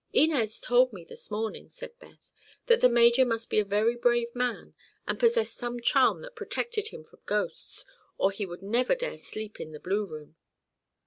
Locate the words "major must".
2.89-3.51